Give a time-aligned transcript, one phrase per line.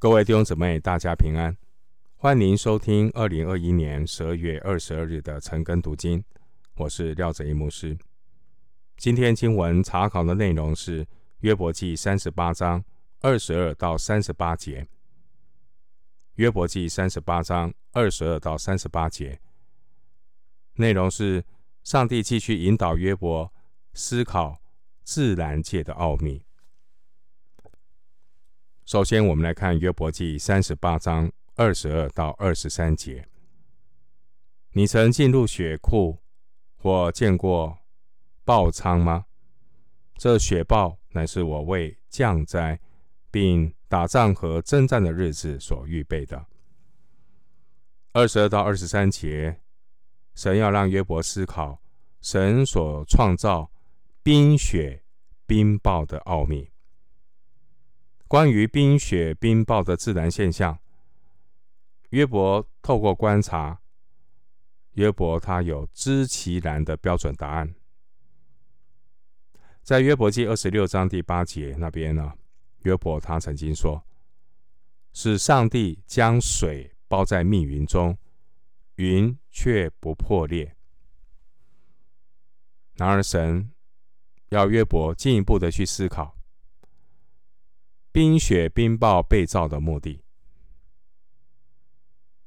[0.00, 1.54] 各位弟兄姊妹，大家平安！
[2.16, 6.24] 欢迎收听二零二一年十二月二十二日的晨更读经，
[6.76, 7.98] 我是廖哲一牧师。
[8.96, 11.06] 今天经文查考的内容是
[11.40, 12.82] 约伯记三十八章
[13.20, 14.86] 二十二到三十八节。
[16.36, 19.38] 约伯记三十八章二十二到三十八节
[20.76, 21.44] 内容是
[21.84, 23.52] 上帝继续引导约伯
[23.92, 24.62] 思考
[25.04, 26.42] 自然界的奥秘。
[28.90, 33.24] 首先，我们来看约伯记三十八章二十二到二十三节。
[34.72, 36.18] 你曾进入雪库
[36.76, 37.78] 或见过
[38.44, 39.26] 雹仓吗？
[40.16, 42.80] 这雪豹乃是我为降灾
[43.30, 46.44] 并打仗和征战的日子所预备的。
[48.10, 49.60] 二十二到二十三节，
[50.34, 51.80] 神要让约伯思考
[52.20, 53.70] 神所创造
[54.24, 55.04] 冰雪
[55.46, 56.68] 冰雹的奥秘。
[58.30, 60.78] 关于冰雪冰雹的自然现象，
[62.10, 63.80] 约伯透过观察，
[64.92, 67.74] 约伯他有知其然的标准答案。
[69.82, 72.34] 在约伯记二十六章第八节那边呢，
[72.82, 74.00] 约伯他曾经说
[75.12, 78.16] ：“是上帝将水包在密云中，
[78.94, 80.76] 云却不破裂。”
[82.94, 83.72] 然而，神
[84.50, 86.39] 要约伯进一步的去思考。
[88.12, 90.20] 冰雪冰雹被造的目的，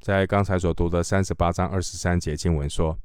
[0.00, 2.98] 在刚才所读的三十八章二十三节经文说：“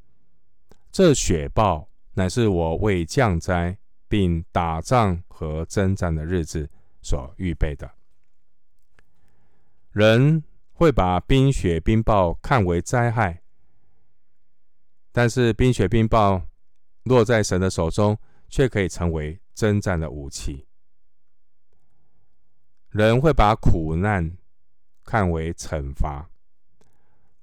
[0.90, 6.70] 这雪雹乃是我为降灾并打仗和征战的日子
[7.02, 7.92] 所预备的。”
[9.92, 13.42] 人会把冰雪冰雹看为灾害，
[15.12, 16.42] 但是冰雪冰雹
[17.04, 18.18] 落在神的手中，
[18.48, 20.66] 却可以成为征战的武器。
[22.96, 24.38] 人会把苦难
[25.04, 26.30] 看为惩罚，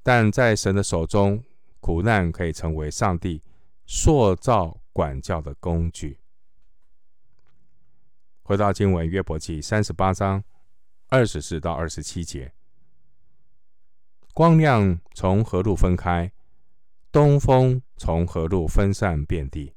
[0.03, 1.44] 但在神的手中，
[1.78, 3.42] 苦难可以成为上帝
[3.84, 6.19] 塑造管教的工具。
[8.41, 10.43] 回到经文，约伯记三十八章
[11.09, 12.54] 二十四到二十七节：
[14.32, 16.32] 光亮从何处分开？
[17.10, 19.75] 东风从何处分散遍地？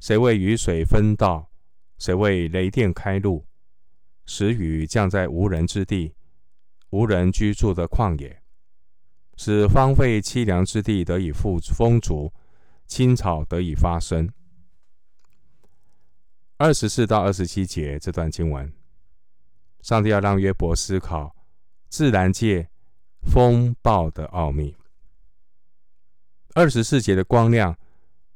[0.00, 1.50] 谁为雨水分道？
[1.96, 3.45] 谁为雷电开路？
[4.26, 6.14] 使雨降在无人之地、
[6.90, 8.42] 无人居住的旷野，
[9.36, 12.32] 使荒废凄凉之地得以复丰足，
[12.86, 14.28] 青草得以发生。
[16.56, 18.72] 二十四到二十七节这段经文，
[19.80, 21.36] 上帝要让约伯思考
[21.88, 22.68] 自然界
[23.22, 24.74] 风暴的奥秘。
[26.54, 27.78] 二十四节的光亮，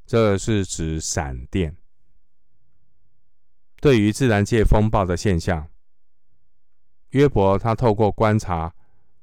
[0.06, 1.76] 这是指闪电。
[3.80, 5.68] 对于自然界风暴的现象。
[7.10, 8.74] 约伯他透过观察，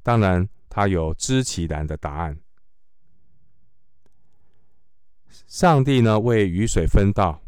[0.04, 2.40] 当然他有知其然的答案。
[5.48, 7.42] 上帝呢，为雨水分道，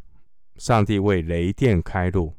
[0.55, 2.35] 上帝为雷电开路。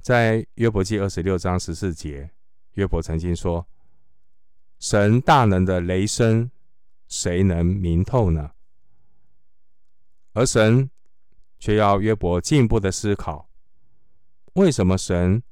[0.00, 2.30] 在约伯记二十六章十四节，
[2.72, 3.68] 约伯曾经说
[4.80, 6.50] ：“神大能的雷声，
[7.06, 8.52] 谁能明透呢？”
[10.32, 10.90] 而神
[11.58, 13.50] 却要约伯进一步的思考，
[14.54, 15.42] 为什么神？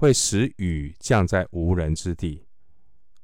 [0.00, 2.46] 会使雨降在无人之地，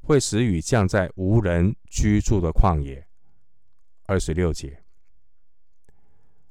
[0.03, 3.09] 会使雨降在无人居住的旷野。
[4.04, 4.84] 二十六节，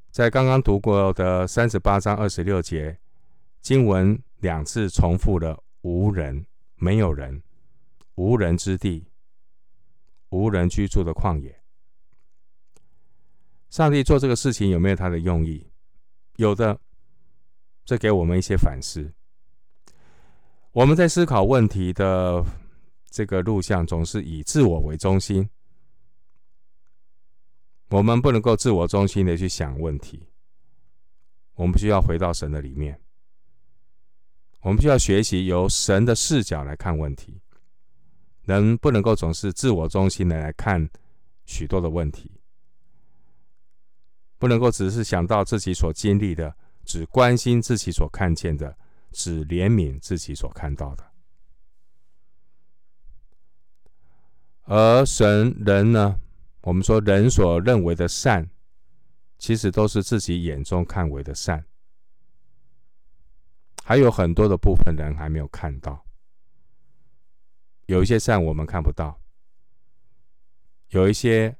[0.09, 2.97] 在刚刚读过的三十八章二十六节
[3.61, 6.43] 经文两次重复了“无人”，
[6.77, 7.43] 没有人，
[8.15, 9.05] 无人之地，
[10.29, 11.55] 无人居住的旷野。
[13.69, 15.69] 上帝做这个事情有没有他的用意？
[16.37, 16.81] 有的，
[17.85, 19.13] 这给我们一些反思。
[20.75, 22.43] 我们在思考问题的
[23.09, 25.49] 这个路向，总是以自我为中心。
[27.87, 30.27] 我们不能够自我中心的去想问题，
[31.53, 32.99] 我们需要回到神的里面。
[34.59, 37.39] 我们需要学习由神的视角来看问题，
[38.41, 40.89] 人不能够总是自我中心的来看
[41.45, 42.29] 许多的问题，
[44.37, 48.77] 不能够只是想到自己所经历的，只关心自己所看见的。
[49.15, 51.11] 只怜悯自己所看到的，
[54.63, 56.19] 而神人呢？
[56.63, 58.49] 我们说人所认为的善，
[59.37, 61.65] 其实都是自己眼中看为的善，
[63.85, 66.05] 还有很多的部分人还没有看到。
[67.85, 69.21] 有一些善我们看不到，
[70.89, 71.57] 有一些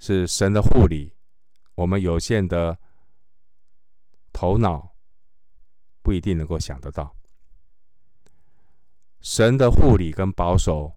[0.00, 1.14] 是神的护理，
[1.76, 2.76] 我们有限的
[4.32, 4.97] 头脑。
[6.08, 7.14] 不一定能够想得到，
[9.20, 10.96] 神的护理跟保守，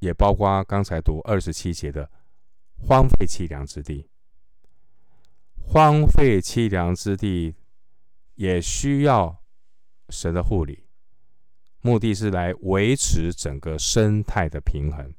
[0.00, 2.10] 也包括刚才读二十七节的
[2.76, 4.10] 荒废凄凉之地。
[5.56, 7.54] 荒废凄凉之地
[8.34, 9.40] 也需要
[10.08, 10.88] 神的护理，
[11.80, 15.14] 目的是来维持整个生态的平衡。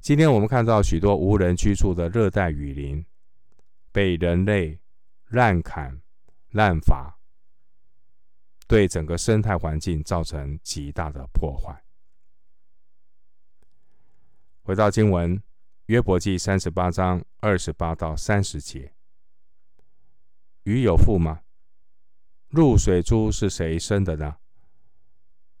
[0.00, 3.06] 今天我们看到许多无人居住的热带雨林
[3.92, 4.80] 被人类
[5.28, 6.02] 滥砍
[6.50, 7.18] 滥伐，
[8.66, 11.84] 对整个生态环境造成极大的破坏。
[14.62, 15.42] 回到经文，
[15.86, 18.94] 约伯记三十八章二十八到三十节：
[20.64, 21.42] 鱼有腹吗？
[22.48, 24.38] 露水珠是谁生的呢？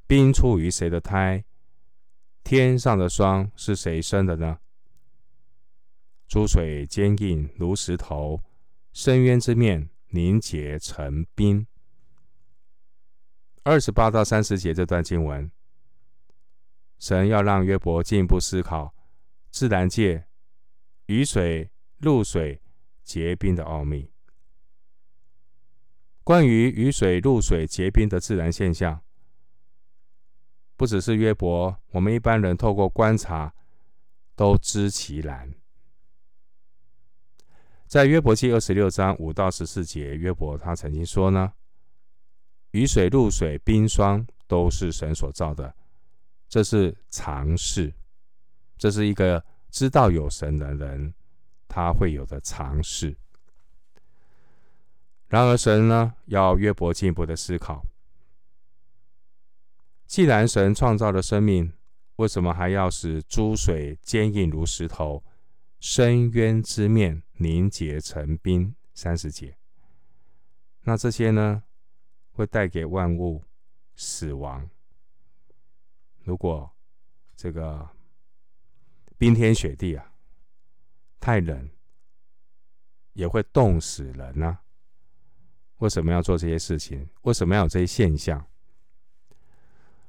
[0.06, 1.44] 冰出于谁的胎？
[2.42, 4.60] 天上的霜是谁生的呢？
[6.26, 8.42] 珠水坚硬如石头，
[8.92, 11.66] 深渊之面凝结成冰。
[13.62, 15.50] 二十八到三十节这段经文，
[16.98, 18.94] 神要让约伯进一步思考
[19.50, 20.26] 自然界
[21.06, 22.62] 雨水、露水
[23.02, 24.10] 结冰的奥秘。
[26.24, 29.02] 关于雨水、露水结冰的自然现象，
[30.76, 33.54] 不只是约伯，我们一般人透过观察
[34.34, 35.54] 都知其然。
[37.88, 41.50] 在约伯记二十六章五到十四节，约伯他曾经说呢
[42.72, 45.74] ：“雨水、露水、冰霜都是神所造的，
[46.50, 47.94] 这是常事，
[48.76, 51.14] 这是一个知道有神的人
[51.66, 53.16] 他会有的常事。”
[55.28, 57.82] 然而，神呢要约伯进一步的思考。
[60.06, 61.72] 既然神创造了生命，
[62.16, 65.22] 为什么还要使诸水坚硬如石头，
[65.80, 68.74] 深渊之面凝结成冰？
[68.94, 69.56] 三十节。
[70.82, 71.62] 那这些呢，
[72.32, 73.44] 会带给万物
[73.94, 74.68] 死亡。
[76.24, 76.70] 如果
[77.36, 77.88] 这个
[79.16, 80.12] 冰天雪地啊，
[81.20, 81.70] 太冷，
[83.12, 84.58] 也会冻死人呢、
[85.78, 87.08] 为什么要做这些事情？
[87.22, 88.44] 为什么要有这些现象？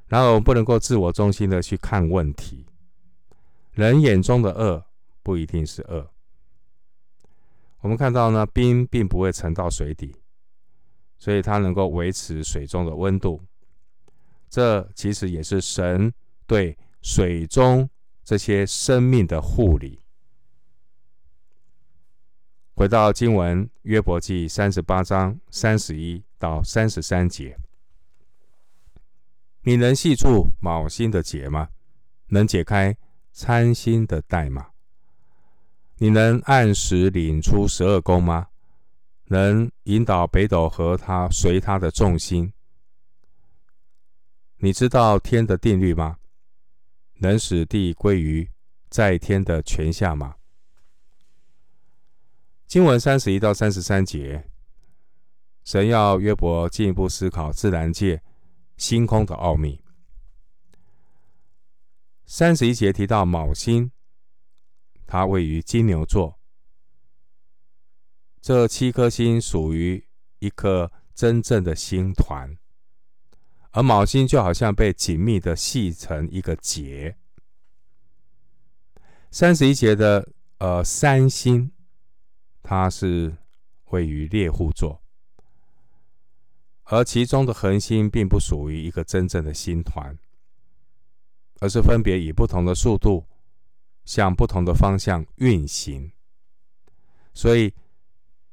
[0.08, 2.66] 然后我们不能够自我中心的去看问题。
[3.74, 4.84] 人眼中的恶
[5.30, 6.10] 不一定是恶。
[7.82, 10.16] 我们看到呢，冰并不会沉到水底，
[11.20, 13.40] 所以它能够维持水中的温度。
[14.50, 16.12] 这其实也是神
[16.48, 17.88] 对水中
[18.24, 20.00] 这些生命的护理。
[22.74, 27.56] 回到经文，约伯记三十八章三十一到三十三节。
[29.62, 31.70] 你能系住卯星的结吗？
[32.30, 32.98] 能解开
[33.32, 34.72] 参星的带吗？
[36.02, 38.48] 你能按时领出十二宫吗？
[39.26, 42.54] 能引导北斗和他随他的众星？
[44.58, 46.18] 你知道天的定律吗？
[47.18, 48.50] 能使地归于
[48.90, 50.36] 在天的权下吗？
[52.66, 54.50] 经文三十一到三十三节，
[55.66, 58.22] 神要约伯进一步思考自然界。
[58.78, 59.84] 星空的奥秘。
[62.26, 63.92] 三十一节提到昴星，
[65.12, 66.40] 它位于金牛座。
[68.40, 70.08] 这七颗星属于
[70.38, 72.56] 一颗真正的星团，
[73.72, 77.18] 而卯星就好像被紧密的系成一个结。
[79.32, 80.30] 三十一节的
[80.60, 81.72] 呃三星，
[82.62, 83.36] 它是
[83.86, 85.02] 位于猎户座。
[86.84, 90.16] 而其中的恒星并不属于一个真正的星团，
[91.62, 93.28] 而是分别以不同的速度
[94.10, 96.12] 向不同的方向运行，
[97.32, 97.72] 所以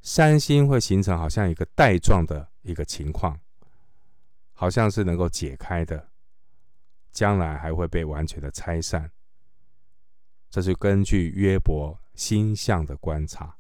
[0.02, 3.40] 三星会形成好像一个带状的一个情况，
[4.52, 6.10] 好像是能够解开的，
[7.10, 9.10] 将来还会被完全的拆散。
[10.50, 13.56] 这是根据约伯星象的观察。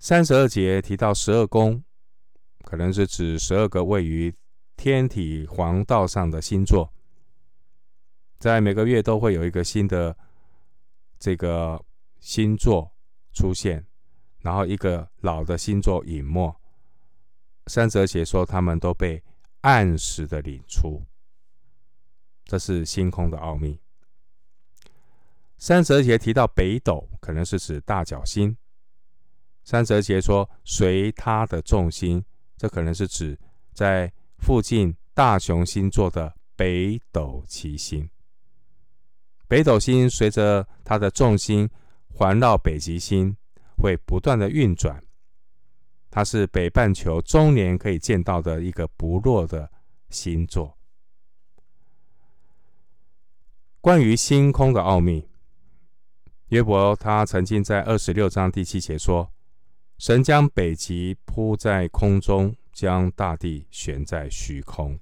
[0.00, 1.80] 三十二节提到十二宫。
[2.64, 4.34] 可能是指十二个位于
[4.76, 6.92] 天体黄道上的星座，
[8.38, 10.16] 在每个月都会有一个新的
[11.18, 11.82] 这个
[12.20, 12.90] 星座
[13.32, 13.84] 出现，
[14.40, 16.54] 然后一个老的星座隐没。
[17.66, 19.22] 三者解说，他们都被
[19.62, 21.02] 按时的领出，
[22.44, 23.80] 这是星空的奥秘。
[25.58, 28.56] 三者节提到北斗，可能是指大角星。
[29.64, 32.24] 三者节说随他的重心。
[32.58, 33.38] 这可能是指
[33.74, 38.08] 在附近大熊星座的北斗七星。
[39.48, 41.68] 北斗星随着它的重心
[42.08, 43.36] 环绕北极星，
[43.76, 45.02] 会不断的运转。
[46.10, 49.70] 它是北半球终年可以见到的一个不弱的
[50.08, 50.76] 星座。
[53.80, 55.28] 关于星空的奥秘，
[56.48, 59.30] 约伯他曾经在二十六章第七节说
[59.98, 64.98] ：“神将北极铺在空中，将大地悬在虚空。”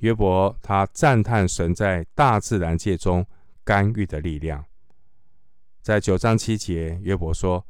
[0.00, 3.26] 约伯他赞叹神在大自然界中
[3.64, 4.64] 干预的力量。
[5.82, 7.66] 在九章七节，约伯说：“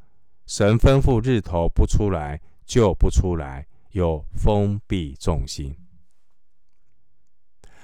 [0.47, 5.77] 神吩咐日头不出来，就不出来，又封闭众星。”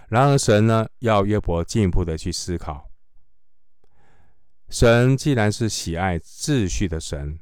[0.10, 2.89] 然而，神呢，要约伯进一步的去思考。
[4.70, 7.39] 神既然是喜爱秩序的神，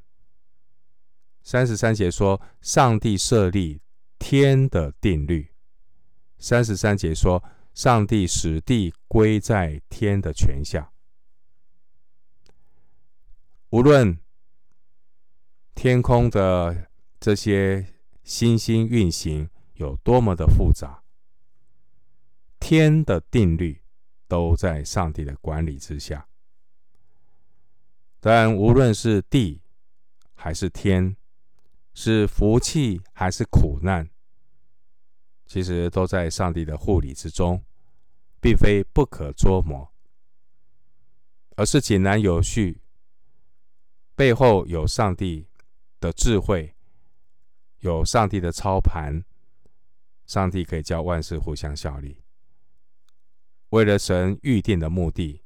[1.44, 3.82] 三十三节说：“上帝设立
[4.18, 5.52] 天的定律。”
[6.48, 10.92] 三十三节说：“上帝使地归在天的权下。
[13.72, 14.20] 无论
[15.74, 21.02] 天空的这些星星运行有多么的复杂，
[22.60, 23.82] 天的定律
[24.28, 26.28] 都在上帝的管理之下。
[28.20, 29.64] 但无论是地
[30.36, 31.18] 还是天，
[31.96, 34.08] 是福气还是苦难。”
[35.46, 37.64] 其实都在上帝的护理之中，
[38.42, 39.92] 并非不可捉摸，
[41.56, 42.82] 而是井然有序。
[44.16, 45.48] 背后有上帝
[46.00, 46.74] 的智慧，
[47.80, 49.24] 有上帝的操盘，
[50.26, 52.24] 上帝可以叫万事互相效力，
[53.70, 55.44] 为了神预定的目的，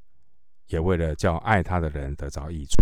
[0.66, 2.76] 也为了叫爱他的人得着益处。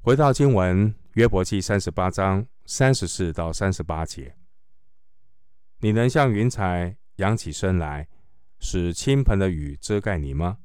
[0.00, 2.46] 回到经文，约伯记三十八章。
[2.64, 4.36] 三十四到三十八节，
[5.78, 8.08] 你能像云彩扬起身来，
[8.58, 10.58] 使倾盆的雨遮盖你吗？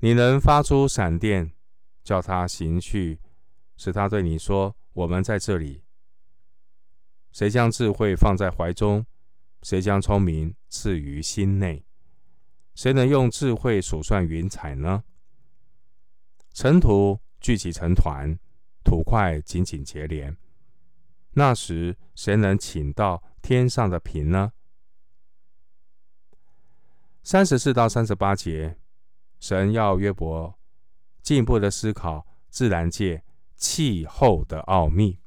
[0.00, 1.52] 你能发出闪电，
[2.02, 3.20] 叫他行去，
[3.76, 5.84] 使他对你说：“我们在这里。”
[7.32, 9.06] 谁将智慧放在怀中？
[9.62, 11.84] 谁将聪明赐于心内？
[12.74, 15.04] 谁能用智慧数算云彩呢？
[16.52, 18.36] 尘土聚集成团。
[18.82, 20.36] 土块紧紧结连，
[21.32, 24.52] 那时谁能请到天上的平呢？
[27.22, 28.78] 三十四到三十八节，
[29.38, 30.58] 神要约伯
[31.22, 33.22] 进一步的思考自然界
[33.54, 35.18] 气候的奥秘。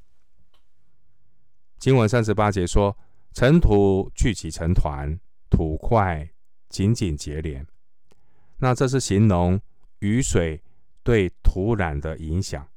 [1.77, 2.97] 经文三十八节说
[3.33, 5.19] ：“尘土聚集成团，
[5.49, 6.29] 土块
[6.69, 7.65] 紧紧结连。”
[8.57, 9.61] 那这是形容
[9.99, 10.63] 雨水
[11.03, 12.67] 对土壤的影响。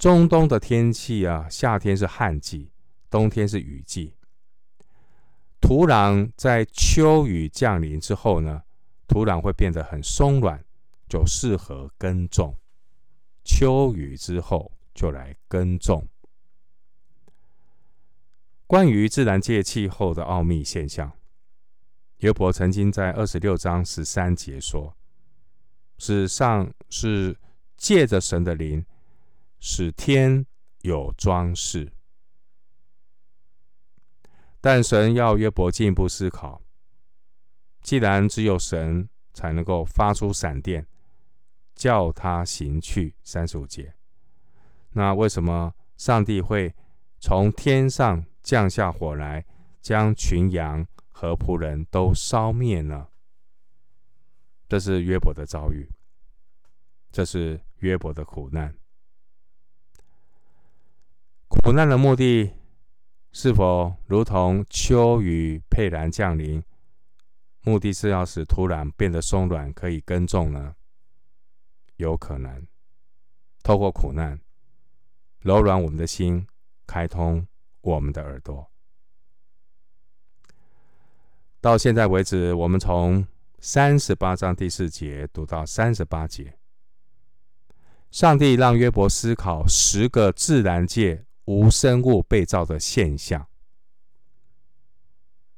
[0.00, 2.70] 中东的天气啊，夏天是旱季，
[3.10, 4.14] 冬天是雨季。
[5.60, 8.62] 土壤在秋雨降临之后呢，
[9.06, 10.64] 土壤会变得很松软，
[11.06, 12.56] 就适合耕种。
[13.44, 16.08] 秋雨之后就来耕种。
[18.66, 21.12] 关于自然界气候的奥秘现象，
[22.20, 24.96] 约伯曾经在二十六章十三节说
[25.98, 27.36] ：“史上是
[27.76, 28.82] 借着神的灵。”
[29.60, 30.46] 使天
[30.80, 31.92] 有装饰，
[34.60, 36.62] 但神要约伯进一步思考：
[37.82, 40.86] 既然只有神才能够发出闪电，
[41.74, 43.94] 叫他行去，三十五节，
[44.92, 46.74] 那为什么上帝会
[47.18, 49.44] 从天上降下火来，
[49.82, 53.08] 将群羊和仆人都烧灭呢？
[54.66, 55.86] 这是约伯的遭遇，
[57.12, 58.74] 这是约伯的苦难。
[61.70, 62.50] 苦难的目的
[63.30, 66.60] 是否如同秋雨沛然降临？
[67.62, 70.74] 目的是要使土壤变得松软，可以耕种呢？
[71.94, 72.66] 有可能
[73.62, 74.40] 透过苦难
[75.42, 76.44] 柔软我们的心，
[76.88, 77.46] 开通
[77.82, 78.68] 我们的耳朵。
[81.60, 83.24] 到现在为止，我们从
[83.60, 86.58] 三十八章第四节读到三十八节，
[88.10, 91.26] 上帝让约伯思考十个自然界。
[91.50, 93.44] 无生物被造的现象，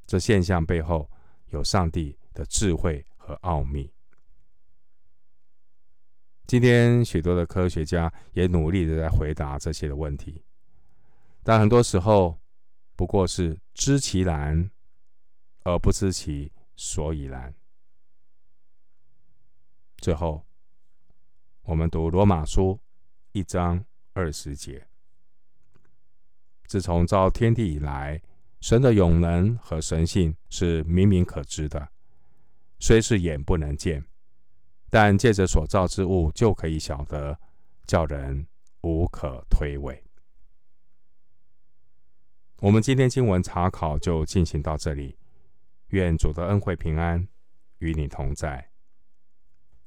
[0.07, 1.07] 这现象背后
[1.49, 3.93] 有上帝的智慧和奥秘。
[6.47, 10.43] 今天许多的科学家也努力的在回答这些的问题，
[11.43, 12.41] 但很多时候
[12.95, 14.71] 不过是知其然，
[15.61, 17.53] 而不知其所以然。
[19.97, 20.43] 最后，
[21.61, 22.79] 我们读罗马书
[23.31, 24.87] 一章二十节。
[26.65, 28.21] 自从造天地以来，
[28.61, 31.89] 神的永能和神性是明明可知的，
[32.79, 34.03] 虽是眼不能见，
[34.89, 37.37] 但借着所造之物就可以晓得，
[37.85, 38.47] 叫人
[38.81, 39.99] 无可推诿。
[42.59, 45.17] 我们今天经文查考就进行到这里，
[45.89, 47.27] 愿主的恩惠平安
[47.79, 48.72] 与你同在。